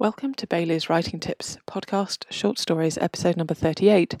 Welcome 0.00 0.34
to 0.34 0.46
Bailey's 0.46 0.88
Writing 0.88 1.18
Tips 1.18 1.58
podcast, 1.66 2.24
short 2.30 2.60
stories, 2.60 2.98
episode 2.98 3.36
number 3.36 3.52
38, 3.52 4.14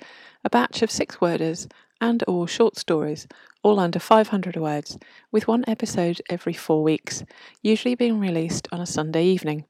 a 0.44 0.50
batch 0.50 0.82
of 0.82 0.90
six 0.90 1.20
worders 1.20 1.68
and 2.00 2.24
or 2.26 2.48
short 2.48 2.76
stories, 2.76 3.28
all 3.62 3.78
under 3.78 4.00
500 4.00 4.56
words, 4.56 4.98
with 5.30 5.46
one 5.46 5.64
episode 5.68 6.20
every 6.28 6.52
four 6.52 6.82
weeks, 6.82 7.22
usually 7.62 7.94
being 7.94 8.18
released 8.18 8.66
on 8.72 8.80
a 8.80 8.86
Sunday 8.86 9.24
evening. 9.24 9.66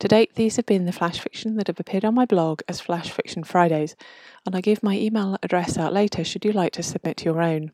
To 0.00 0.08
date, 0.08 0.34
these 0.34 0.56
have 0.56 0.66
been 0.66 0.86
the 0.86 0.92
flash 0.92 1.20
fiction 1.20 1.54
that 1.54 1.68
have 1.68 1.78
appeared 1.78 2.04
on 2.04 2.16
my 2.16 2.24
blog 2.24 2.62
as 2.66 2.80
Flash 2.80 3.10
Fiction 3.10 3.44
Fridays, 3.44 3.94
and 4.44 4.56
I 4.56 4.60
give 4.60 4.82
my 4.82 4.98
email 4.98 5.36
address 5.40 5.78
out 5.78 5.92
later 5.92 6.24
should 6.24 6.44
you 6.44 6.50
like 6.50 6.72
to 6.72 6.82
submit 6.82 7.24
your 7.24 7.40
own. 7.40 7.70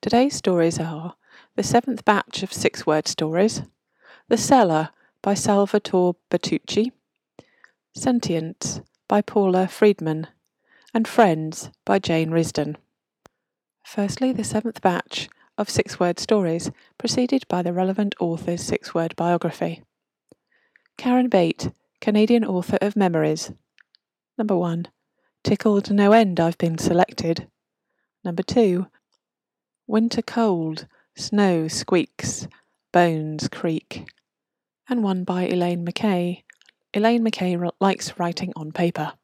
Today's 0.00 0.34
stories 0.34 0.80
are 0.80 1.16
the 1.56 1.62
seventh 1.62 2.06
batch 2.06 2.42
of 2.42 2.54
six 2.54 2.86
word 2.86 3.06
stories, 3.06 3.60
The 4.28 4.38
Cellar 4.38 4.88
by 5.20 5.34
Salvatore 5.34 6.16
Buttaci, 6.30 6.90
Sentience 7.94 8.80
by 9.06 9.20
Paula 9.20 9.68
Friedman, 9.68 10.26
and 10.94 11.06
Friends 11.06 11.70
by 11.84 11.98
Jane 11.98 12.30
Risdon. 12.30 12.76
Firstly, 13.84 14.32
the 14.32 14.44
seventh 14.44 14.80
batch 14.80 15.28
of 15.58 15.68
six 15.68 16.00
word 16.00 16.18
stories, 16.18 16.70
preceded 16.96 17.46
by 17.48 17.60
the 17.60 17.72
relevant 17.72 18.14
author's 18.18 18.62
six 18.62 18.94
word 18.94 19.14
biography. 19.14 19.82
Karen 20.96 21.28
Bate, 21.28 21.70
Canadian 22.00 22.44
author 22.44 22.78
of 22.80 22.96
Memories. 22.96 23.52
Number 24.38 24.56
one, 24.56 24.86
Tickled 25.44 25.90
No 25.90 26.12
End 26.12 26.40
I've 26.40 26.58
Been 26.58 26.78
Selected. 26.78 27.48
Number 28.24 28.42
two, 28.42 28.86
Winter 29.86 30.22
Cold, 30.22 30.86
Snow 31.14 31.68
Squeaks, 31.68 32.48
Bones 32.90 33.48
Creak. 33.48 34.06
And 34.88 35.02
one 35.02 35.24
by 35.24 35.42
Elaine 35.42 35.84
McKay, 35.84 36.42
Elaine 36.94 37.24
McKay 37.24 37.70
likes 37.80 38.18
writing 38.18 38.52
on 38.54 38.70
paper. 38.70 39.14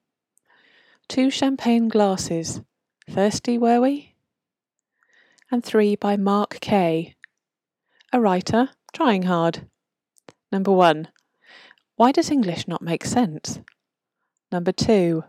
Two 1.07 1.31
champagne 1.31 1.89
glasses. 1.89 2.63
Thirsty, 3.11 3.59
were 3.59 3.81
we? 3.81 4.15
And 5.51 5.63
three 5.63 5.95
by 5.95 6.17
Mark 6.17 6.61
Kay. 6.61 7.15
A 8.11 8.21
writer, 8.21 8.71
trying 8.95 9.25
hard. 9.25 9.67
Number 10.51 10.73
one. 10.73 11.09
Why 11.97 12.11
does 12.11 12.31
English 12.31 12.67
not 12.67 12.81
make 12.81 13.05
sense? 13.05 13.61
Number 14.51 14.73
two. 14.73 15.25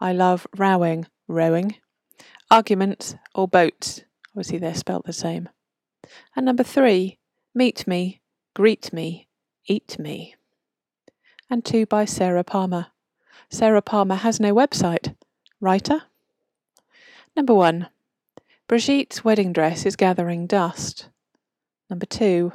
I 0.00 0.12
love 0.12 0.46
rowing, 0.56 1.06
rowing. 1.28 1.76
Arguments 2.50 3.14
or 3.34 3.48
boats. 3.48 4.04
Obviously, 4.32 4.58
they're 4.58 4.74
spelt 4.74 5.06
the 5.06 5.14
same. 5.14 5.48
And 6.36 6.44
number 6.44 6.62
three. 6.62 7.18
Meet 7.54 7.86
me, 7.86 8.20
greet 8.54 8.92
me, 8.92 9.28
eat 9.66 9.98
me 9.98 10.36
and 11.50 11.64
two 11.64 11.84
by 11.84 12.04
Sarah 12.04 12.44
Palmer. 12.44 12.86
Sarah 13.50 13.82
Palmer 13.82 14.14
has 14.14 14.38
no 14.38 14.54
website. 14.54 15.16
Writer? 15.60 16.04
Number 17.36 17.52
one. 17.52 17.88
Brigitte's 18.68 19.24
wedding 19.24 19.52
dress 19.52 19.84
is 19.84 19.96
gathering 19.96 20.46
dust. 20.46 21.08
Number 21.90 22.06
two. 22.06 22.52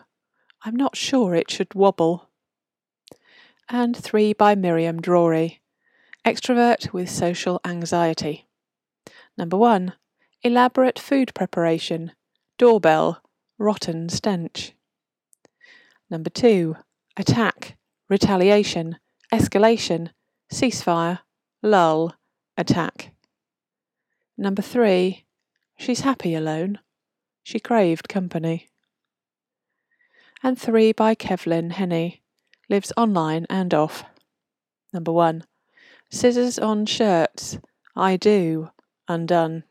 I'm 0.63 0.75
not 0.75 0.95
sure 0.95 1.35
it 1.35 1.51
should 1.51 1.75
wobble. 1.75 2.29
And 3.67 3.95
three 3.95 4.31
by 4.31 4.55
Miriam 4.55 5.01
Drury. 5.01 5.61
Extrovert 6.25 6.93
with 6.93 7.09
social 7.09 7.59
anxiety. 7.65 8.47
Number 9.37 9.57
one. 9.57 9.93
Elaborate 10.41 10.97
food 10.97 11.33
preparation. 11.35 12.13
Doorbell. 12.57 13.21
Rotten 13.59 14.07
stench. 14.07 14.73
Number 16.09 16.29
two. 16.29 16.77
Attack 17.17 17.74
retaliation, 18.09 18.97
escalation, 19.33 20.09
ceasefire, 20.51 21.19
lull, 21.61 22.13
attack. 22.57 23.11
Number 24.37 24.61
three, 24.61 25.25
she's 25.77 26.01
happy 26.01 26.35
alone. 26.35 26.79
She 27.43 27.59
craved 27.59 28.09
company. 28.09 28.69
And 30.43 30.59
three 30.59 30.91
by 30.91 31.15
Kevlin 31.15 31.71
Henney, 31.71 32.21
lives 32.69 32.91
online 32.97 33.45
and 33.49 33.73
off. 33.73 34.03
Number 34.93 35.11
one, 35.11 35.43
scissors 36.11 36.59
on 36.59 36.85
shirts, 36.85 37.59
I 37.95 38.17
do, 38.17 38.69
undone. 39.07 39.63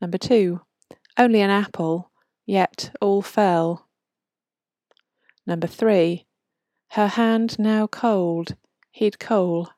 Number 0.00 0.18
two, 0.18 0.60
only 1.18 1.40
an 1.40 1.50
apple, 1.50 2.10
yet 2.46 2.94
all 3.00 3.22
fell. 3.22 3.88
Number 5.46 5.66
three, 5.66 6.26
her 6.94 7.06
hand 7.06 7.56
now 7.58 7.86
cold, 7.86 8.56
he'd 8.90 9.20
coal. 9.20 9.68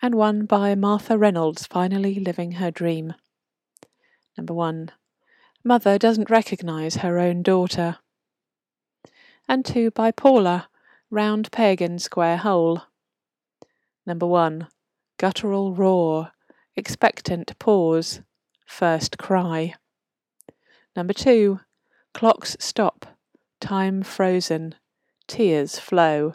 And 0.00 0.14
one 0.14 0.46
by 0.46 0.76
Martha 0.76 1.18
Reynolds, 1.18 1.66
finally 1.66 2.20
living 2.20 2.52
her 2.52 2.70
dream. 2.70 3.14
Number 4.36 4.54
one, 4.54 4.92
Mother 5.64 5.98
doesn't 5.98 6.30
recognize 6.30 6.96
her 6.96 7.18
own 7.18 7.42
daughter. 7.42 7.96
And 9.48 9.64
two 9.64 9.90
by 9.90 10.12
Paula, 10.12 10.68
Round 11.10 11.50
Peg 11.50 11.82
in 11.82 11.98
Square 11.98 12.38
Hole. 12.38 12.82
Number 14.06 14.26
one, 14.26 14.68
Guttural 15.18 15.74
roar, 15.74 16.30
expectant 16.76 17.58
pause, 17.58 18.20
first 18.66 19.18
cry. 19.18 19.74
Number 20.94 21.12
two, 21.12 21.58
Clocks 22.14 22.56
stop, 22.60 23.18
time 23.60 24.04
frozen, 24.04 24.76
tears 25.28 25.78
flow. 25.78 26.34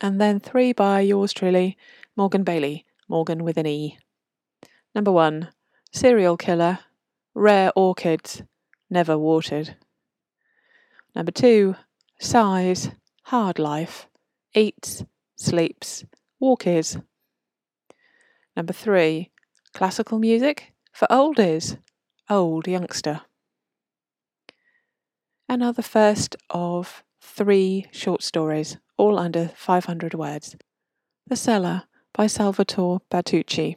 And 0.00 0.20
then 0.20 0.40
three 0.40 0.72
by 0.72 1.00
yours 1.00 1.32
truly, 1.32 1.76
Morgen 2.16 2.44
Bailey, 2.44 2.86
Morgen 3.08 3.44
with 3.44 3.58
an 3.58 3.66
E. 3.66 3.98
Number 4.94 5.12
one, 5.12 5.48
serial 5.92 6.36
killer, 6.36 6.78
rare 7.34 7.72
orchids, 7.76 8.42
never 8.88 9.18
watered. 9.18 9.76
Number 11.14 11.32
two, 11.32 11.76
sighs, 12.18 12.90
hard 13.24 13.58
life, 13.58 14.08
eats, 14.54 15.04
sleeps, 15.36 16.04
walkies. 16.40 17.02
Number 18.56 18.72
three, 18.72 19.30
classical 19.74 20.18
music 20.18 20.72
for 20.92 21.06
oldies, 21.10 21.78
old 22.30 22.66
youngster 22.66 23.22
and 25.52 25.62
are 25.62 25.74
the 25.74 25.82
first 25.82 26.34
of 26.48 27.04
three 27.20 27.86
short 27.90 28.22
stories, 28.22 28.78
all 28.96 29.18
under 29.18 29.48
500 29.54 30.14
words. 30.14 30.56
The 31.26 31.36
Cellar 31.36 31.82
by 32.14 32.26
Salvatore 32.26 33.02
Buttaci. 33.10 33.76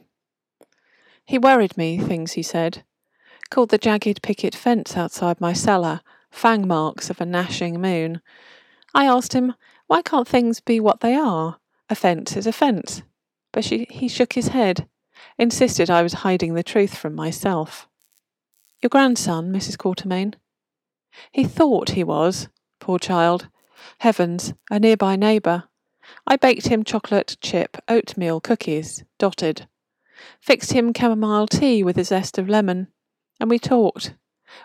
He 1.26 1.36
worried 1.36 1.76
me, 1.76 1.98
things 1.98 2.32
he 2.32 2.42
said. 2.42 2.82
Called 3.50 3.68
the 3.68 3.76
jagged 3.76 4.22
picket 4.22 4.54
fence 4.54 4.96
outside 4.96 5.38
my 5.38 5.52
cellar 5.52 6.00
fang 6.30 6.66
marks 6.66 7.10
of 7.10 7.20
a 7.20 7.26
gnashing 7.26 7.78
moon. 7.78 8.22
I 8.94 9.04
asked 9.04 9.34
him, 9.34 9.52
why 9.86 10.00
can't 10.00 10.26
things 10.26 10.60
be 10.60 10.80
what 10.80 11.00
they 11.00 11.14
are? 11.14 11.58
A 11.90 11.94
fence 11.94 12.38
is 12.38 12.46
a 12.46 12.52
fence. 12.52 13.02
But 13.52 13.64
she, 13.64 13.86
he 13.90 14.08
shook 14.08 14.32
his 14.32 14.48
head, 14.48 14.88
insisted 15.36 15.90
I 15.90 16.02
was 16.02 16.24
hiding 16.24 16.54
the 16.54 16.62
truth 16.62 16.96
from 16.96 17.14
myself. 17.14 17.86
Your 18.80 18.88
grandson, 18.88 19.52
Mrs. 19.52 19.76
Quatermain? 19.76 20.36
He 21.32 21.44
thought 21.44 21.90
he 21.90 22.04
was, 22.04 22.48
poor 22.80 22.98
child. 22.98 23.48
Heavens, 23.98 24.54
a 24.70 24.78
nearby 24.78 25.16
neighbour. 25.16 25.64
I 26.26 26.36
baked 26.36 26.68
him 26.68 26.84
chocolate 26.84 27.36
chip 27.40 27.76
oatmeal 27.88 28.40
cookies, 28.40 29.04
dotted. 29.18 29.66
Fixed 30.40 30.72
him 30.72 30.92
chamomile 30.94 31.46
tea 31.46 31.82
with 31.82 31.98
a 31.98 32.04
zest 32.04 32.38
of 32.38 32.48
lemon. 32.48 32.88
And 33.40 33.50
we 33.50 33.58
talked. 33.58 34.14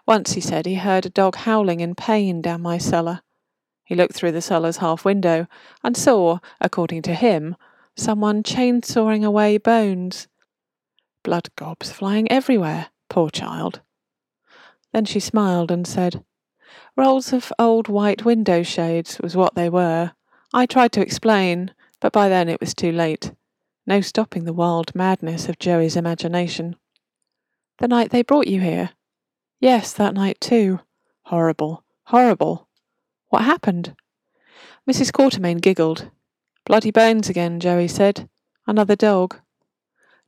Once 0.08 0.34
he 0.34 0.42
said 0.42 0.66
he 0.66 0.76
heard 0.76 1.06
a 1.06 1.10
dog 1.10 1.36
howling 1.36 1.80
in 1.80 1.96
pain 1.96 2.42
down 2.42 2.62
my 2.62 2.78
cellar. 2.78 3.22
He 3.84 3.96
looked 3.96 4.14
through 4.14 4.32
the 4.32 4.42
cellar's 4.42 4.78
half 4.78 5.04
window 5.04 5.48
and 5.84 5.98
saw, 5.98 6.40
according 6.62 7.02
to 7.04 7.14
him, 7.14 7.58
someone 7.96 8.44
chainsawing 8.44 9.26
away 9.26 9.58
bones. 9.58 10.28
Blood 11.24 11.50
gobs 11.56 11.92
flying 11.92 12.32
everywhere, 12.32 12.88
poor 13.10 13.30
child. 13.30 13.82
Then 14.94 15.06
she 15.06 15.20
smiled 15.20 15.72
and 15.72 15.86
said, 15.86 16.24
Rolls 16.96 17.34
of 17.34 17.52
old 17.58 17.88
white 17.88 18.26
window 18.26 18.64
shades 18.64 19.20
was 19.22 19.36
what 19.36 19.56
they 19.56 19.70
were. 19.70 20.12
I 20.54 20.66
tried 20.66 20.92
to 20.94 21.02
explain, 21.02 21.74
but 22.00 22.12
by 22.12 22.30
then 22.30 22.50
it 22.50 22.60
was 22.60 22.74
too 22.74 22.92
late. 22.92 23.32
No 23.88 24.02
stopping 24.02 24.44
the 24.44 24.54
wild 24.54 24.94
madness 24.94 25.50
of 25.50 25.60
Joey's 25.60 25.96
imagination. 25.96 26.76
The 27.80 27.88
night 27.88 28.12
they 28.12 28.22
brought 28.22 28.48
you 28.48 28.62
here? 28.62 28.92
Yes, 29.60 29.94
that 29.94 30.14
night 30.14 30.40
too. 30.40 30.82
Horrible, 31.24 31.84
horrible. 32.04 32.68
What 33.30 33.44
happened? 33.44 33.96
Mrs. 34.90 35.12
Quatermain 35.12 35.62
giggled. 35.62 36.12
Bloody 36.66 36.92
bones 36.92 37.30
again, 37.30 37.60
Joey 37.60 37.88
said. 37.88 38.30
Another 38.68 38.96
dog. 38.96 39.40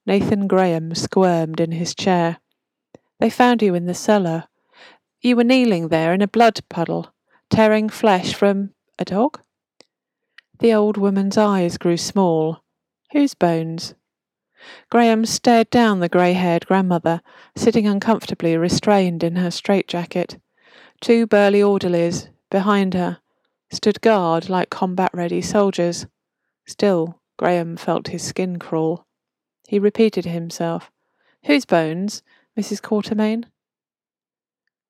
Nathan 0.05 0.47
Graham 0.47 0.95
squirmed 0.95 1.59
in 1.59 1.71
his 1.71 1.93
chair. 1.93 2.37
They 3.19 3.29
found 3.29 3.61
you 3.61 3.75
in 3.75 3.85
the 3.85 3.93
cellar. 3.93 4.45
You 5.25 5.37
were 5.37 5.45
kneeling 5.45 5.87
there 5.87 6.13
in 6.13 6.21
a 6.21 6.27
blood 6.27 6.59
puddle, 6.67 7.13
tearing 7.49 7.87
flesh 7.87 8.33
from 8.33 8.73
a 8.99 9.05
dog? 9.05 9.39
The 10.59 10.73
old 10.73 10.97
woman's 10.97 11.37
eyes 11.37 11.77
grew 11.77 11.95
small. 11.95 12.61
Whose 13.13 13.33
bones? 13.33 13.95
Graham 14.89 15.25
stared 15.25 15.69
down 15.69 16.01
the 16.01 16.09
grey 16.09 16.33
haired 16.33 16.67
grandmother, 16.67 17.21
sitting 17.55 17.87
uncomfortably 17.87 18.57
restrained 18.57 19.23
in 19.23 19.37
her 19.37 19.49
straitjacket. 19.49 20.39
Two 20.99 21.25
burly 21.25 21.63
orderlies, 21.63 22.27
behind 22.51 22.93
her, 22.93 23.19
stood 23.71 24.01
guard 24.01 24.49
like 24.49 24.69
combat 24.69 25.11
ready 25.13 25.41
soldiers. 25.41 26.05
Still, 26.67 27.21
Graham 27.37 27.77
felt 27.77 28.09
his 28.09 28.23
skin 28.23 28.59
crawl. 28.59 29.05
He 29.69 29.79
repeated 29.79 30.25
himself. 30.25 30.91
Whose 31.45 31.63
bones? 31.63 32.23
Mrs. 32.59 32.81
Quatermain? 32.81 33.45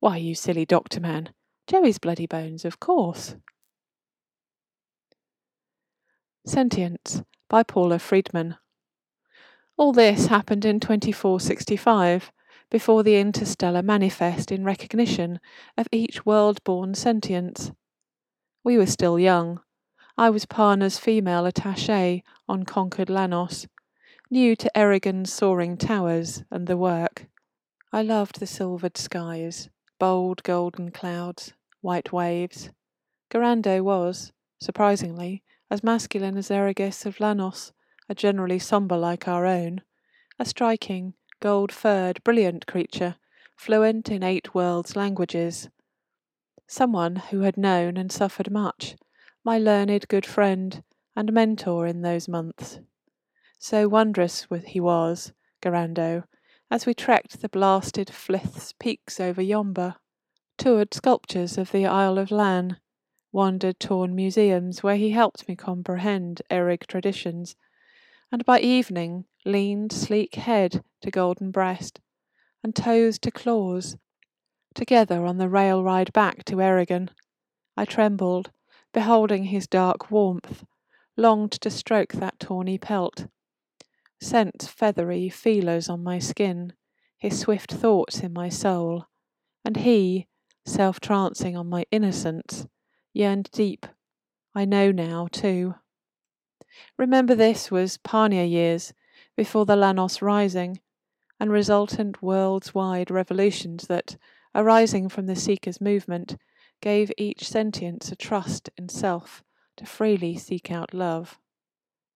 Why, 0.04 0.18
you 0.18 0.34
silly 0.34 0.66
doctor 0.66 1.00
man. 1.00 1.30
Joey's 1.66 1.96
bloody 1.96 2.26
bones, 2.26 2.66
of 2.66 2.78
course. 2.78 3.36
Sentience 6.44 7.22
by 7.48 7.62
Paula 7.62 7.98
Friedman. 7.98 8.56
All 9.78 9.94
this 9.94 10.26
happened 10.26 10.66
in 10.66 10.78
2465, 10.78 12.30
before 12.70 13.02
the 13.02 13.16
interstellar 13.16 13.80
manifest 13.80 14.52
in 14.52 14.62
recognition 14.62 15.40
of 15.78 15.88
each 15.90 16.26
world 16.26 16.62
born 16.64 16.94
sentience. 16.94 17.72
We 18.62 18.76
were 18.76 18.84
still 18.84 19.18
young. 19.18 19.60
I 20.18 20.28
was 20.28 20.44
Parna's 20.44 20.98
female 20.98 21.44
attaché 21.44 22.22
on 22.46 22.64
conquered 22.64 23.08
Lanos, 23.08 23.66
new 24.30 24.54
to 24.54 24.76
Erigon's 24.76 25.32
soaring 25.32 25.78
towers 25.78 26.44
and 26.50 26.66
the 26.66 26.76
work. 26.76 27.28
I 27.90 28.02
loved 28.02 28.38
the 28.38 28.46
silvered 28.46 28.98
skies, 28.98 29.70
bold 30.04 30.42
golden 30.42 30.90
clouds, 30.90 31.54
white 31.80 32.12
waves. 32.12 32.68
Garando 33.30 33.82
was, 33.82 34.34
surprisingly, 34.60 35.42
as 35.70 35.82
masculine 35.82 36.36
as 36.36 36.50
Erigis 36.50 37.06
of 37.06 37.20
Lanos, 37.20 37.72
a 38.06 38.14
generally 38.14 38.58
sombre 38.58 38.98
like 38.98 39.26
our 39.26 39.46
own, 39.46 39.80
a 40.38 40.44
striking, 40.44 41.14
gold 41.40 41.72
furred, 41.72 42.22
brilliant 42.22 42.66
creature, 42.66 43.16
fluent 43.56 44.10
in 44.10 44.22
eight 44.22 44.54
worlds' 44.54 44.94
languages. 44.94 45.70
Someone 46.66 47.16
who 47.16 47.40
had 47.40 47.56
known 47.56 47.96
and 47.96 48.12
suffered 48.12 48.50
much, 48.50 48.96
my 49.42 49.56
learned 49.58 50.06
good 50.08 50.26
friend 50.26 50.84
and 51.16 51.32
mentor 51.32 51.86
in 51.86 52.02
those 52.02 52.28
months. 52.28 52.78
So 53.58 53.88
wondrous 53.88 54.50
he 54.66 54.80
was, 54.80 55.32
Garando, 55.62 56.24
as 56.70 56.86
we 56.86 56.94
trekked 56.94 57.40
the 57.40 57.48
blasted 57.48 58.08
Flith's 58.08 58.72
peaks 58.72 59.20
over 59.20 59.42
Yomba, 59.42 59.96
toured 60.56 60.94
sculptures 60.94 61.58
of 61.58 61.72
the 61.72 61.86
Isle 61.86 62.18
of 62.18 62.30
Lan, 62.30 62.78
wandered 63.32 63.78
torn 63.80 64.14
museums 64.14 64.82
where 64.82 64.96
he 64.96 65.10
helped 65.10 65.48
me 65.48 65.56
comprehend 65.56 66.40
Erig 66.50 66.86
traditions 66.86 67.56
and 68.34 68.44
by 68.44 68.58
evening 68.58 69.24
leaned 69.44 69.92
sleek 69.92 70.34
head 70.34 70.82
to 71.00 71.10
golden 71.10 71.50
breast, 71.50 72.00
and 72.64 72.74
toes 72.74 73.18
to 73.18 73.30
claws, 73.30 73.96
together 74.74 75.24
on 75.24 75.38
the 75.38 75.48
rail 75.48 75.84
ride 75.84 76.12
back 76.12 76.44
to 76.44 76.56
Erigon. 76.56 77.10
I 77.76 77.84
trembled, 77.84 78.50
beholding 78.92 79.44
his 79.44 79.68
dark 79.68 80.10
warmth, 80.10 80.64
longed 81.16 81.52
to 81.52 81.70
stroke 81.70 82.14
that 82.14 82.40
tawny 82.40 82.78
pelt, 82.78 83.26
sent 84.24 84.62
feathery 84.62 85.28
feelers 85.28 85.88
on 85.88 86.02
my 86.02 86.18
skin, 86.18 86.72
his 87.18 87.38
swift 87.38 87.70
thoughts 87.72 88.20
in 88.20 88.32
my 88.32 88.48
soul, 88.48 89.06
and 89.64 89.76
he, 89.78 90.26
self 90.64 90.98
trancing 90.98 91.56
on 91.56 91.68
my 91.68 91.84
innocence, 91.90 92.66
yearned 93.12 93.50
deep. 93.52 93.86
I 94.54 94.64
know 94.64 94.90
now, 94.90 95.28
too. 95.30 95.74
Remember 96.96 97.34
this 97.34 97.70
was 97.70 97.98
Parnia 97.98 98.50
years, 98.50 98.92
before 99.36 99.66
the 99.66 99.76
Lanos 99.76 100.22
Rising, 100.22 100.80
and 101.38 101.50
resultant 101.50 102.22
worlds 102.22 102.74
wide 102.74 103.10
revolutions 103.10 103.86
that, 103.88 104.16
arising 104.54 105.08
from 105.08 105.26
the 105.26 105.36
Seekers' 105.36 105.80
movement, 105.80 106.36
gave 106.80 107.12
each 107.18 107.48
sentience 107.48 108.10
a 108.10 108.16
trust 108.16 108.70
in 108.76 108.88
self 108.88 109.44
to 109.76 109.86
freely 109.86 110.36
seek 110.36 110.70
out 110.70 110.94
love. 110.94 111.38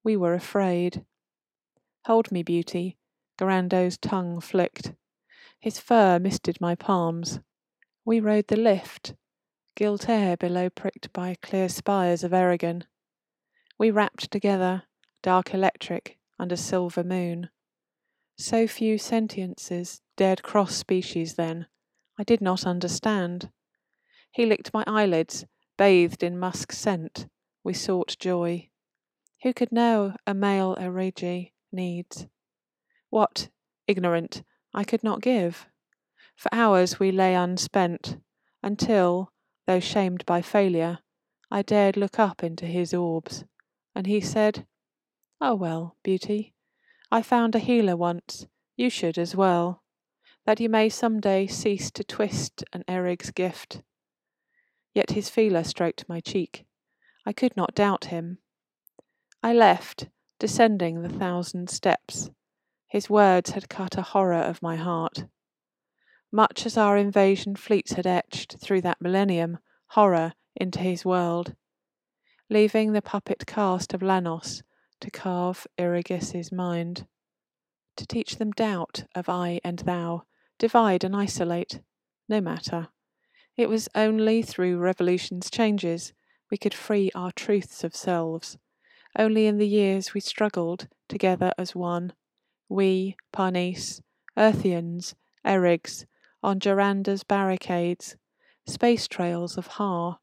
We 0.02 0.16
were 0.16 0.34
afraid. 0.34 1.04
Hold 2.06 2.32
me, 2.32 2.42
beauty. 2.42 2.96
Garando's 3.38 3.98
tongue 3.98 4.40
flicked. 4.40 4.92
His 5.60 5.78
fur 5.78 6.18
misted 6.18 6.60
my 6.60 6.74
palms. 6.74 7.40
We 8.04 8.20
rode 8.20 8.48
the 8.48 8.56
lift, 8.56 9.14
gilt 9.76 10.08
air 10.08 10.36
below 10.36 10.70
pricked 10.70 11.12
by 11.12 11.36
clear 11.42 11.68
spires 11.68 12.24
of 12.24 12.32
Erigon. 12.32 12.84
We 13.78 13.90
wrapped 13.90 14.30
together, 14.30 14.84
dark 15.22 15.54
electric, 15.54 16.18
under 16.38 16.56
silver 16.56 17.04
moon. 17.04 17.50
So 18.36 18.66
few 18.66 18.98
sentiences 18.98 20.00
dared 20.16 20.42
cross 20.42 20.74
species 20.74 21.34
then. 21.34 21.66
I 22.18 22.24
did 22.24 22.40
not 22.40 22.66
understand. 22.66 23.50
He 24.30 24.46
licked 24.46 24.74
my 24.74 24.84
eyelids, 24.86 25.44
bathed 25.76 26.22
in 26.22 26.38
musk 26.38 26.72
scent. 26.72 27.26
We 27.62 27.74
sought 27.74 28.16
joy. 28.18 28.70
Who 29.42 29.52
could 29.52 29.72
know 29.72 30.14
a 30.26 30.34
male 30.34 30.76
erigi 30.76 31.52
needs? 31.72 32.26
What, 33.10 33.48
ignorant, 33.86 34.42
I 34.74 34.84
could 34.84 35.02
not 35.02 35.22
give. 35.22 35.66
For 36.36 36.48
hours 36.52 37.00
we 37.00 37.10
lay 37.10 37.34
unspent, 37.34 38.18
until, 38.62 39.32
though 39.66 39.80
shamed 39.80 40.24
by 40.26 40.42
failure, 40.42 40.98
I 41.50 41.62
dared 41.62 41.96
look 41.96 42.18
up 42.18 42.44
into 42.44 42.66
his 42.66 42.92
orbs 42.92 43.44
and 43.94 44.06
he 44.06 44.20
said, 44.20 44.66
Oh, 45.40 45.54
well, 45.54 45.96
Beauty, 46.02 46.54
I 47.10 47.22
found 47.22 47.54
a 47.54 47.58
healer 47.58 47.96
once, 47.96 48.46
you 48.76 48.90
should 48.90 49.18
as 49.18 49.34
well, 49.34 49.82
that 50.46 50.60
you 50.60 50.68
may 50.68 50.88
some 50.88 51.20
day 51.20 51.46
cease 51.46 51.90
to 51.92 52.04
twist 52.04 52.64
an 52.72 52.84
Erig's 52.86 53.30
gift. 53.30 53.82
Yet 54.94 55.10
his 55.10 55.28
feeler 55.28 55.64
stroked 55.64 56.08
my 56.08 56.20
cheek. 56.20 56.64
I 57.26 57.32
could 57.32 57.56
not 57.56 57.74
doubt 57.74 58.06
him. 58.06 58.38
I 59.42 59.52
left, 59.52 60.08
descending 60.38 61.02
the 61.02 61.08
thousand 61.08 61.68
steps. 61.68 62.30
His 62.86 63.10
words 63.10 63.50
had 63.50 63.68
cut 63.68 63.98
a 63.98 64.02
horror 64.02 64.34
of 64.34 64.62
my 64.62 64.76
heart. 64.76 65.24
Much 66.30 66.66
as 66.66 66.76
our 66.76 66.96
invasion 66.96 67.56
fleets 67.56 67.92
had 67.92 68.06
etched 68.06 68.58
through 68.60 68.82
that 68.82 69.00
millennium 69.00 69.58
horror 69.88 70.34
into 70.54 70.80
his 70.80 71.04
world, 71.04 71.54
leaving 72.50 72.92
the 72.92 73.02
puppet 73.02 73.46
cast 73.46 73.94
of 73.94 74.02
Lanos 74.02 74.62
to 75.00 75.10
carve 75.10 75.66
Erigis's 75.78 76.52
mind, 76.52 77.06
to 77.96 78.06
teach 78.06 78.36
them 78.36 78.52
doubt 78.52 79.04
of 79.14 79.28
I 79.28 79.60
and 79.64 79.80
thou, 79.80 80.24
divide 80.58 81.04
and 81.04 81.14
isolate. 81.16 81.80
No 82.28 82.40
matter. 82.40 82.88
It 83.56 83.68
was 83.68 83.88
only 83.94 84.42
through 84.42 84.78
revolution's 84.78 85.50
changes 85.50 86.12
we 86.50 86.56
could 86.56 86.74
free 86.74 87.10
our 87.14 87.32
truths 87.32 87.82
of 87.82 87.96
selves. 87.96 88.58
Only 89.18 89.48
in 89.48 89.58
the 89.58 89.66
years 89.66 90.14
we 90.14 90.20
struggled 90.20 90.86
together 91.08 91.52
as 91.58 91.74
one, 91.74 92.12
we, 92.68 93.16
Parnese, 93.32 94.00
Earthians, 94.36 95.14
Erigs, 95.44 96.06
on 96.40 96.60
Joranda's 96.60 97.24
barricades, 97.24 98.16
space 98.64 99.08
trails 99.08 99.58
of 99.58 99.66
Har, 99.66 100.20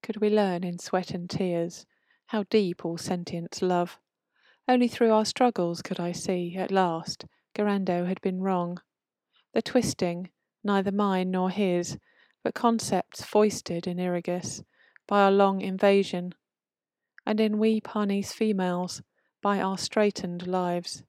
could 0.00 0.18
we 0.18 0.30
learn 0.30 0.62
in 0.62 0.78
sweat 0.78 1.10
and 1.10 1.28
tears 1.28 1.86
how 2.26 2.44
deep 2.44 2.84
all 2.84 2.98
sentience 2.98 3.60
love. 3.60 3.98
Only 4.68 4.86
through 4.86 5.12
our 5.12 5.24
struggles 5.24 5.82
could 5.82 5.98
I 5.98 6.12
see, 6.12 6.54
at 6.56 6.70
last, 6.70 7.26
Garando 7.52 8.06
had 8.06 8.20
been 8.20 8.40
wrong. 8.40 8.78
The 9.54 9.62
twisting, 9.62 10.30
neither 10.62 10.92
mine 10.92 11.32
nor 11.32 11.50
his, 11.50 11.98
but 12.44 12.54
concepts 12.54 13.24
foisted 13.24 13.88
in 13.88 13.98
Erigis 13.98 14.62
by 15.08 15.22
our 15.22 15.32
long 15.32 15.60
invasion, 15.60 16.34
and 17.26 17.40
in 17.40 17.58
we 17.58 17.80
Parnes 17.80 18.32
females 18.32 19.02
by 19.42 19.60
our 19.60 19.78
straitened 19.78 20.46
lives. 20.46 21.02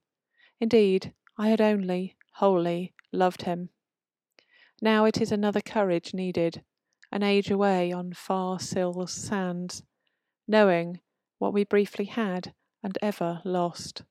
Indeed, 0.59 1.13
I 1.37 1.49
had 1.49 1.61
only, 1.61 2.15
wholly, 2.33 2.93
loved 3.11 3.43
him. 3.43 3.69
Now 4.81 5.05
it 5.05 5.21
is 5.21 5.31
another 5.31 5.61
courage 5.61 6.13
needed 6.13 6.63
an 7.11 7.23
age 7.23 7.49
away 7.49 7.93
on 7.93 8.11
far 8.11 8.59
Syl's 8.59 9.13
sands, 9.13 9.83
knowing 10.47 10.99
what 11.37 11.53
we 11.53 11.63
briefly 11.63 12.05
had 12.05 12.53
and 12.83 12.97
ever 13.01 13.41
lost. 13.45 14.03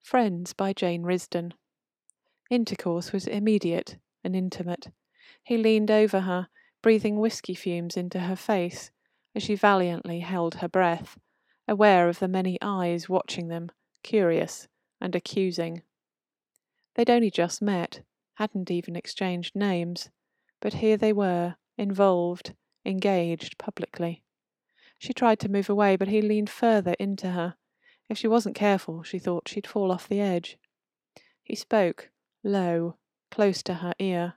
Friends 0.00 0.54
by 0.54 0.72
Jane 0.72 1.02
Risdon. 1.02 1.52
Intercourse 2.50 3.12
was 3.12 3.26
immediate 3.26 3.98
and 4.24 4.34
intimate. 4.34 4.88
He 5.42 5.56
leaned 5.56 5.90
over 5.90 6.20
her, 6.20 6.48
breathing 6.82 7.18
whisky 7.18 7.54
fumes 7.54 7.96
into 7.96 8.20
her 8.20 8.36
face 8.36 8.90
as 9.34 9.42
she 9.42 9.54
valiantly 9.54 10.20
held 10.20 10.56
her 10.56 10.68
breath, 10.68 11.18
aware 11.66 12.08
of 12.08 12.18
the 12.18 12.28
many 12.28 12.58
eyes 12.60 13.08
watching 13.08 13.48
them, 13.48 13.70
curious 14.02 14.68
and 15.00 15.14
accusing. 15.14 15.82
They'd 16.94 17.08
only 17.10 17.30
just 17.30 17.62
met, 17.62 18.02
hadn't 18.34 18.70
even 18.70 18.96
exchanged 18.96 19.54
names, 19.54 20.10
but 20.60 20.74
here 20.74 20.96
they 20.96 21.12
were, 21.12 21.56
involved, 21.78 22.54
engaged 22.84 23.56
publicly. 23.58 24.22
She 24.98 25.12
tried 25.12 25.40
to 25.40 25.48
move 25.48 25.70
away, 25.70 25.96
but 25.96 26.08
he 26.08 26.20
leaned 26.20 26.50
further 26.50 26.94
into 26.98 27.30
her. 27.30 27.54
If 28.08 28.18
she 28.18 28.28
wasn't 28.28 28.54
careful, 28.54 29.02
she 29.02 29.18
thought 29.18 29.48
she'd 29.48 29.66
fall 29.66 29.90
off 29.90 30.08
the 30.08 30.20
edge. 30.20 30.58
He 31.42 31.56
spoke, 31.56 32.10
low, 32.44 32.96
close 33.30 33.62
to 33.64 33.74
her 33.74 33.94
ear, 33.98 34.34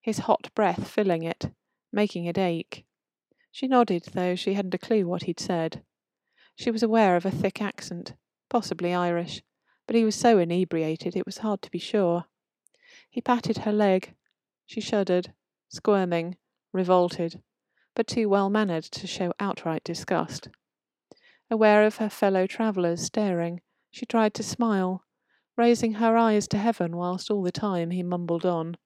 his 0.00 0.18
hot 0.20 0.50
breath 0.54 0.88
filling 0.88 1.24
it, 1.24 1.50
making 1.92 2.24
it 2.24 2.38
ache. 2.38 2.84
She 3.50 3.66
nodded, 3.66 4.04
though 4.12 4.34
she 4.34 4.54
hadn't 4.54 4.74
a 4.74 4.78
clue 4.78 5.06
what 5.06 5.24
he'd 5.24 5.40
said. 5.40 5.82
She 6.54 6.70
was 6.70 6.82
aware 6.82 7.16
of 7.16 7.24
a 7.24 7.30
thick 7.30 7.62
accent, 7.62 8.14
possibly 8.48 8.92
Irish, 8.92 9.42
but 9.86 9.96
he 9.96 10.04
was 10.04 10.14
so 10.14 10.38
inebriated 10.38 11.16
it 11.16 11.26
was 11.26 11.38
hard 11.38 11.62
to 11.62 11.70
be 11.70 11.78
sure. 11.78 12.26
He 13.10 13.20
patted 13.20 13.58
her 13.58 13.72
leg. 13.72 14.14
She 14.66 14.80
shuddered, 14.80 15.32
squirming, 15.68 16.36
revolted, 16.72 17.42
but 17.94 18.06
too 18.06 18.28
well 18.28 18.50
mannered 18.50 18.84
to 18.84 19.06
show 19.06 19.32
outright 19.40 19.82
disgust. 19.82 20.48
Aware 21.50 21.86
of 21.86 21.96
her 21.96 22.10
fellow 22.10 22.46
travellers 22.46 23.02
staring, 23.02 23.62
she 23.90 24.04
tried 24.04 24.34
to 24.34 24.42
smile, 24.42 25.04
raising 25.56 25.94
her 25.94 26.16
eyes 26.16 26.46
to 26.48 26.58
heaven 26.58 26.96
whilst 26.96 27.30
all 27.30 27.42
the 27.42 27.50
time 27.50 27.90
he 27.90 28.02
mumbled 28.02 28.44
on. 28.44 28.76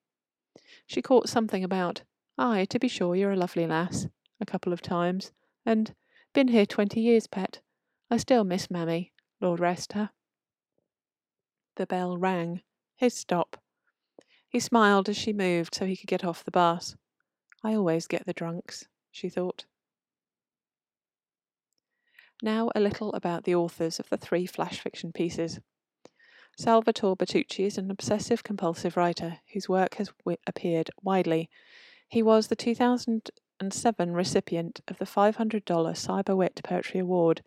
She 0.87 1.01
caught 1.01 1.27
something 1.27 1.63
about, 1.63 2.03
Ay, 2.37 2.65
to 2.65 2.79
be 2.79 2.87
sure, 2.87 3.15
you're 3.15 3.31
a 3.31 3.37
lovely 3.37 3.67
lass, 3.67 4.07
a 4.41 4.45
couple 4.45 4.73
of 4.73 4.81
times, 4.81 5.31
and 5.65 5.93
been 6.33 6.47
here 6.47 6.65
twenty 6.65 6.99
years, 6.99 7.27
pet. 7.27 7.61
I 8.09 8.17
still 8.17 8.43
miss 8.43 8.71
Mammy, 8.71 9.11
Lord 9.39 9.59
rest 9.59 9.93
her. 9.93 10.09
The 11.75 11.85
bell 11.85 12.17
rang. 12.17 12.61
His 12.95 13.13
stop. 13.13 13.57
He 14.47 14.59
smiled 14.59 15.09
as 15.09 15.17
she 15.17 15.33
moved 15.33 15.75
so 15.75 15.85
he 15.85 15.95
could 15.95 16.07
get 16.07 16.23
off 16.23 16.43
the 16.43 16.51
bus. 16.51 16.95
I 17.63 17.75
always 17.75 18.07
get 18.07 18.25
the 18.25 18.33
drunks, 18.33 18.87
she 19.11 19.29
thought. 19.29 19.65
Now 22.41 22.71
a 22.75 22.79
little 22.79 23.13
about 23.13 23.45
the 23.45 23.55
authors 23.55 23.99
of 23.99 24.09
the 24.09 24.17
three 24.17 24.45
flash 24.45 24.79
fiction 24.79 25.11
pieces. 25.11 25.59
Salvatore 26.57 27.15
Buttaci 27.15 27.65
is 27.65 27.77
an 27.77 27.89
obsessive 27.89 28.43
compulsive 28.43 28.95
writer 28.95 29.39
whose 29.53 29.69
work 29.69 29.95
has 29.95 30.11
appeared 30.45 30.91
widely. 31.01 31.49
He 32.13 32.21
was 32.21 32.45
the 32.45 32.55
2007 32.55 34.13
recipient 34.13 34.81
of 34.87 34.99
the 34.99 35.05
$500 35.05 35.63
Cyberwit 35.63 36.63
Poetry 36.63 36.99
Award. 36.99 37.41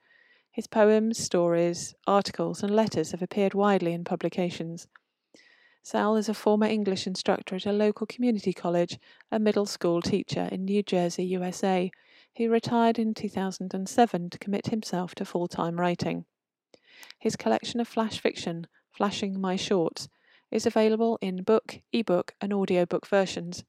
His 0.51 0.67
poems, 0.67 1.19
stories, 1.19 1.95
articles, 2.05 2.65
and 2.65 2.75
letters 2.75 3.13
have 3.13 3.23
appeared 3.23 3.55
widely 3.55 3.93
in 3.93 4.03
publications. 4.03 4.89
Sal 5.85 6.17
is 6.17 6.29
a 6.29 6.35
former 6.35 6.67
English 6.67 7.07
instructor 7.07 7.55
at 7.55 7.67
a 7.67 7.71
local 7.71 8.09
community 8.09 8.53
college, 8.53 8.99
a 9.31 9.39
middle 9.39 9.67
school 9.67 10.03
teacher 10.03 10.49
in 10.51 10.65
New 10.65 10.83
Jersey, 10.83 11.25
USA. 11.27 11.93
He 12.33 12.49
retired 12.49 12.99
in 12.99 13.15
2007 13.15 14.31
to 14.31 14.39
commit 14.41 14.67
himself 14.67 15.15
to 15.15 15.25
full 15.25 15.47
time 15.47 15.81
writing. 15.81 16.25
His 17.21 17.37
collection 17.37 17.79
of 17.79 17.87
flash 17.87 18.19
fiction, 18.19 18.67
Flashing 18.91 19.41
My 19.41 19.55
Shorts, 19.55 20.09
is 20.51 20.67
available 20.67 21.21
in 21.23 21.45
book, 21.45 21.83
ebook, 21.93 22.35
and 22.41 22.53
audiobook 22.53 23.07
versions. 23.07 23.63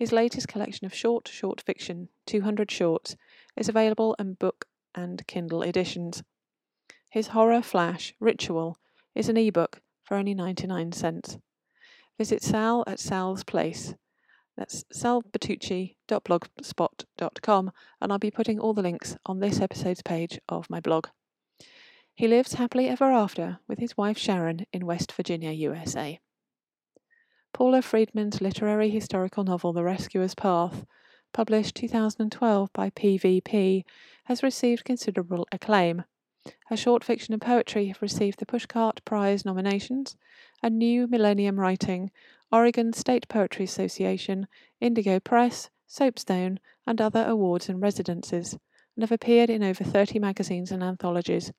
His 0.00 0.10
latest 0.12 0.48
collection 0.48 0.86
of 0.86 0.94
short 0.94 1.28
short 1.28 1.60
fiction, 1.60 2.08
200 2.24 2.70
shorts, 2.70 3.16
is 3.54 3.68
available 3.68 4.16
in 4.18 4.32
book 4.32 4.64
and 4.94 5.26
Kindle 5.26 5.62
editions. 5.62 6.22
His 7.10 7.26
horror 7.26 7.60
flash, 7.60 8.14
Ritual, 8.18 8.78
is 9.14 9.28
an 9.28 9.36
ebook 9.36 9.82
for 10.02 10.16
only 10.16 10.32
99 10.32 10.92
cents. 10.92 11.36
Visit 12.16 12.42
Sal 12.42 12.82
at 12.86 12.98
Sal's 12.98 13.44
Place. 13.44 13.94
That's 14.56 14.84
salbuttaci.blogspot.com, 14.84 17.72
and 18.00 18.10
I'll 18.10 18.18
be 18.18 18.30
putting 18.30 18.58
all 18.58 18.72
the 18.72 18.80
links 18.80 19.18
on 19.26 19.40
this 19.40 19.60
episode's 19.60 20.00
page 20.00 20.40
of 20.48 20.70
my 20.70 20.80
blog. 20.80 21.08
He 22.14 22.26
lives 22.26 22.54
happily 22.54 22.88
ever 22.88 23.12
after 23.12 23.58
with 23.68 23.78
his 23.78 23.98
wife 23.98 24.16
Sharon 24.16 24.64
in 24.72 24.86
West 24.86 25.12
Virginia, 25.12 25.50
USA. 25.50 26.20
Paula 27.52 27.82
Friedman's 27.82 28.40
literary 28.40 28.90
historical 28.90 29.42
novel 29.44 29.72
The 29.72 29.82
Rescuer's 29.82 30.34
Path, 30.34 30.86
published 31.32 31.74
2012 31.74 32.72
by 32.72 32.90
PVP, 32.90 33.84
has 34.24 34.42
received 34.42 34.84
considerable 34.84 35.46
acclaim. 35.50 36.04
Her 36.66 36.76
short 36.76 37.02
fiction 37.02 37.34
and 37.34 37.42
poetry 37.42 37.88
have 37.88 38.00
received 38.00 38.38
the 38.38 38.46
Pushcart 38.46 39.04
Prize 39.04 39.44
nominations, 39.44 40.16
a 40.62 40.70
New 40.70 41.06
Millennium 41.06 41.58
Writing, 41.58 42.10
Oregon 42.52 42.92
State 42.92 43.28
Poetry 43.28 43.64
Association, 43.64 44.46
Indigo 44.80 45.18
Press, 45.18 45.70
Soapstone, 45.86 46.60
and 46.86 47.00
other 47.00 47.24
awards 47.26 47.68
and 47.68 47.82
residencies, 47.82 48.56
and 48.94 49.02
have 49.02 49.12
appeared 49.12 49.50
in 49.50 49.62
over 49.62 49.84
30 49.84 50.18
magazines 50.18 50.70
and 50.70 50.82
anthologies. 50.82 51.52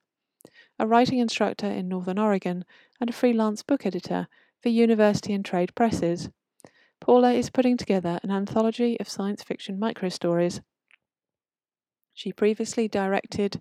A 0.80 0.88
writing 0.88 1.20
instructor 1.20 1.68
in 1.68 1.88
Northern 1.88 2.18
Oregon 2.18 2.66
and 3.00 3.10
a 3.10 3.14
freelance 3.14 3.62
book 3.62 3.86
editor 3.86 4.28
for 4.62 4.70
university 4.70 5.34
and 5.34 5.44
trade 5.44 5.74
presses. 5.76 6.30
Paula 7.00 7.34
is 7.34 7.50
putting 7.50 7.78
together 7.78 8.20
an 8.24 8.32
anthology 8.32 9.00
of 9.00 9.10
science 9.10 9.44
fiction 9.44 9.80
micro 9.80 10.10
stories. 10.10 10.62
She 12.14 12.32
previously 12.32 12.88
directed 12.88 13.60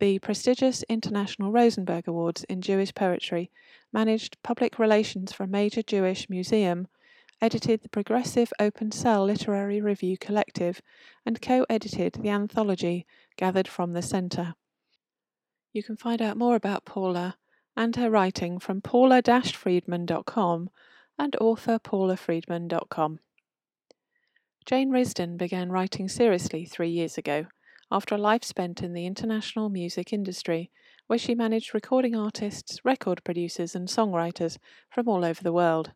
the 0.00 0.18
prestigious 0.18 0.82
International 0.88 1.52
Rosenberg 1.52 2.08
Awards 2.08 2.42
in 2.44 2.60
Jewish 2.60 2.92
Poetry, 2.92 3.52
managed 3.92 4.36
public 4.42 4.78
relations 4.78 5.32
for 5.32 5.44
a 5.44 5.48
major 5.48 5.80
Jewish 5.80 6.28
museum, 6.28 6.88
edited 7.40 7.82
the 7.82 7.88
progressive 7.88 8.52
Open 8.58 8.90
Cell 8.90 9.24
Literary 9.26 9.80
Review 9.80 10.18
Collective, 10.18 10.82
and 11.24 11.40
co 11.40 11.64
edited 11.70 12.14
the 12.14 12.30
anthology 12.30 13.06
gathered 13.36 13.68
from 13.68 13.92
the 13.92 14.02
Centre. 14.02 14.54
You 15.72 15.84
can 15.84 15.96
find 15.96 16.20
out 16.20 16.36
more 16.36 16.56
about 16.56 16.84
Paula 16.84 17.36
and 17.76 17.96
her 17.96 18.10
writing 18.10 18.58
from 18.58 18.80
paula 18.80 19.22
friedman.com 19.22 20.70
and 21.18 21.36
author 21.36 21.78
paulafriedman.com. 21.78 23.18
Jane 24.64 24.90
Risdon 24.90 25.36
began 25.36 25.70
writing 25.70 26.08
seriously 26.08 26.64
three 26.64 26.90
years 26.90 27.18
ago 27.18 27.46
after 27.92 28.14
a 28.14 28.18
life 28.18 28.42
spent 28.42 28.82
in 28.82 28.94
the 28.94 29.06
international 29.06 29.68
music 29.68 30.12
industry, 30.12 30.70
where 31.08 31.18
she 31.18 31.34
managed 31.34 31.74
recording 31.74 32.16
artists, 32.16 32.82
record 32.84 33.22
producers, 33.22 33.74
and 33.74 33.86
songwriters 33.86 34.56
from 34.88 35.08
all 35.08 35.24
over 35.24 35.42
the 35.42 35.52
world. 35.52 35.92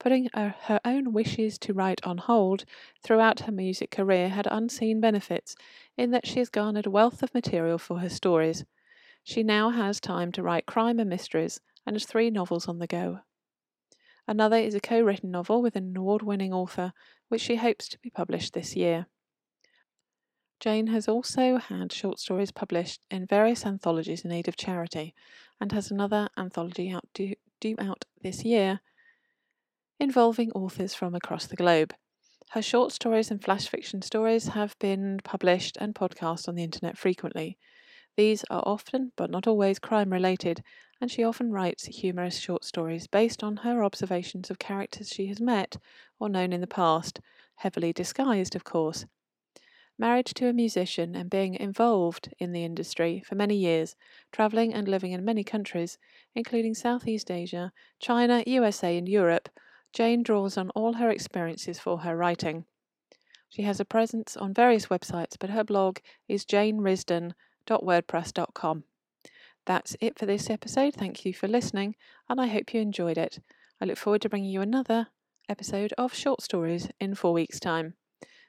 Putting 0.00 0.28
her, 0.34 0.56
her 0.62 0.80
own 0.84 1.12
wishes 1.12 1.56
to 1.58 1.72
write 1.72 2.04
on 2.04 2.18
hold 2.18 2.64
throughout 3.00 3.40
her 3.40 3.52
music 3.52 3.92
career 3.92 4.28
had 4.28 4.48
unseen 4.50 5.00
benefits 5.00 5.54
in 5.96 6.10
that 6.10 6.26
she 6.26 6.40
has 6.40 6.48
garnered 6.48 6.86
a 6.86 6.90
wealth 6.90 7.22
of 7.22 7.32
material 7.32 7.78
for 7.78 8.00
her 8.00 8.08
stories. 8.08 8.64
She 9.24 9.42
now 9.42 9.70
has 9.70 10.00
time 10.00 10.30
to 10.32 10.42
write 10.42 10.66
crime 10.66 11.00
and 11.00 11.08
mysteries 11.08 11.60
and 11.86 11.96
has 11.96 12.04
three 12.04 12.30
novels 12.30 12.68
on 12.68 12.78
the 12.78 12.86
go. 12.86 13.20
Another 14.28 14.56
is 14.56 14.74
a 14.74 14.80
co 14.80 15.00
written 15.00 15.30
novel 15.30 15.62
with 15.62 15.76
an 15.76 15.96
award 15.96 16.22
winning 16.22 16.52
author, 16.52 16.92
which 17.28 17.40
she 17.40 17.56
hopes 17.56 17.88
to 17.88 17.98
be 17.98 18.10
published 18.10 18.52
this 18.52 18.76
year. 18.76 19.06
Jane 20.60 20.86
has 20.88 21.08
also 21.08 21.56
had 21.56 21.92
short 21.92 22.18
stories 22.18 22.52
published 22.52 23.00
in 23.10 23.26
various 23.26 23.66
anthologies 23.66 24.24
in 24.24 24.32
aid 24.32 24.46
of 24.46 24.56
charity 24.56 25.14
and 25.60 25.72
has 25.72 25.90
another 25.90 26.28
anthology 26.38 26.90
out 26.90 27.04
due, 27.12 27.34
due 27.60 27.76
out 27.78 28.04
this 28.22 28.44
year 28.44 28.80
involving 29.98 30.50
authors 30.52 30.94
from 30.94 31.14
across 31.14 31.46
the 31.46 31.56
globe. 31.56 31.94
Her 32.50 32.62
short 32.62 32.92
stories 32.92 33.30
and 33.30 33.42
flash 33.42 33.68
fiction 33.68 34.02
stories 34.02 34.48
have 34.48 34.78
been 34.78 35.20
published 35.24 35.76
and 35.80 35.94
podcast 35.94 36.48
on 36.48 36.54
the 36.54 36.64
internet 36.64 36.98
frequently. 36.98 37.58
These 38.16 38.44
are 38.48 38.62
often, 38.64 39.12
but 39.16 39.30
not 39.30 39.46
always, 39.48 39.80
crime 39.80 40.12
related, 40.12 40.62
and 41.00 41.10
she 41.10 41.24
often 41.24 41.50
writes 41.50 41.86
humorous 41.86 42.38
short 42.38 42.64
stories 42.64 43.08
based 43.08 43.42
on 43.42 43.56
her 43.58 43.82
observations 43.82 44.50
of 44.50 44.58
characters 44.60 45.08
she 45.08 45.26
has 45.26 45.40
met 45.40 45.76
or 46.20 46.28
known 46.28 46.52
in 46.52 46.60
the 46.60 46.68
past, 46.68 47.20
heavily 47.56 47.92
disguised, 47.92 48.54
of 48.54 48.62
course. 48.62 49.04
Married 49.98 50.26
to 50.26 50.48
a 50.48 50.52
musician 50.52 51.16
and 51.16 51.28
being 51.28 51.54
involved 51.54 52.32
in 52.38 52.52
the 52.52 52.64
industry 52.64 53.20
for 53.26 53.34
many 53.34 53.56
years, 53.56 53.96
travelling 54.32 54.72
and 54.72 54.86
living 54.86 55.12
in 55.12 55.24
many 55.24 55.42
countries, 55.42 55.98
including 56.34 56.74
Southeast 56.74 57.30
Asia, 57.30 57.72
China, 57.98 58.44
USA, 58.46 58.96
and 58.96 59.08
Europe, 59.08 59.48
Jane 59.92 60.22
draws 60.22 60.56
on 60.56 60.70
all 60.70 60.94
her 60.94 61.10
experiences 61.10 61.80
for 61.80 61.98
her 61.98 62.16
writing. 62.16 62.64
She 63.48 63.62
has 63.62 63.78
a 63.78 63.84
presence 63.84 64.36
on 64.36 64.54
various 64.54 64.86
websites, 64.86 65.36
but 65.38 65.50
her 65.50 65.62
blog 65.62 65.98
is 66.28 66.44
janerisdon.wordpress.com. 67.66 68.84
That's 69.66 69.96
it 70.00 70.18
for 70.18 70.26
this 70.26 70.50
episode. 70.50 70.94
Thank 70.94 71.24
you 71.24 71.32
for 71.32 71.48
listening, 71.48 71.96
and 72.28 72.38
I 72.40 72.48
hope 72.48 72.74
you 72.74 72.80
enjoyed 72.80 73.16
it. 73.16 73.38
I 73.80 73.86
look 73.86 73.96
forward 73.96 74.20
to 74.22 74.28
bringing 74.28 74.50
you 74.50 74.60
another 74.60 75.08
episode 75.48 75.94
of 75.96 76.14
Short 76.14 76.42
Stories 76.42 76.88
in 77.00 77.14
four 77.14 77.32
weeks' 77.32 77.60
time. 77.60 77.94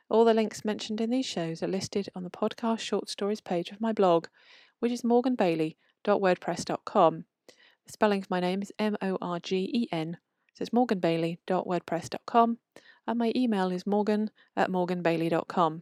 All 0.09 0.25
the 0.25 0.33
links 0.33 0.65
mentioned 0.65 0.99
in 1.01 1.09
these 1.09 1.25
shows 1.25 1.63
are 1.63 1.67
listed 1.67 2.09
on 2.15 2.23
the 2.23 2.29
podcast 2.29 2.79
short 2.79 3.09
stories 3.09 3.41
page 3.41 3.71
of 3.71 3.81
my 3.81 3.91
blog, 3.91 4.27
which 4.79 4.91
is 4.91 5.01
morgenbailey.wordpress.com. 5.01 7.25
The 7.85 7.91
spelling 7.91 8.21
of 8.21 8.29
my 8.29 8.39
name 8.39 8.61
is 8.61 8.71
M 8.77 8.95
O 9.01 9.17
R 9.21 9.39
G 9.39 9.67
E 9.73 9.87
N, 9.91 10.17
so 10.53 10.61
it's 10.61 10.69
morgenbailey.wordpress.com, 10.71 12.57
and 13.07 13.17
my 13.17 13.31
email 13.35 13.71
is 13.71 13.87
morgen 13.87 14.29
at 14.55 14.69
morgenbailey.com. 14.69 15.81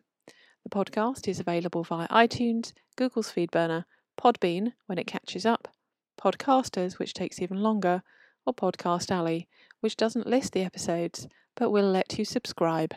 The 0.64 0.70
podcast 0.70 1.28
is 1.28 1.40
available 1.40 1.84
via 1.84 2.08
iTunes, 2.08 2.74
Google's 2.96 3.32
Feedburner, 3.32 3.84
Podbean 4.18 4.74
when 4.86 4.98
it 4.98 5.08
catches 5.08 5.46
up, 5.46 5.68
Podcasters, 6.18 7.00
which 7.00 7.14
takes 7.14 7.42
even 7.42 7.58
longer, 7.58 8.02
or 8.46 8.54
Podcast 8.54 9.12
Alley, 9.12 9.48
which 9.82 9.98
doesn't 9.98 10.28
list 10.28 10.54
the 10.54 10.64
episodes 10.64 11.28
but 11.56 11.70
will 11.70 11.90
let 11.90 12.18
you 12.18 12.26
subscribe. 12.26 12.96